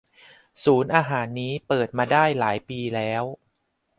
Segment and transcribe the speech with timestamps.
[0.63, 3.23] ศูนย์อาหารนี้เปิดมาได้หลายปีแล้ว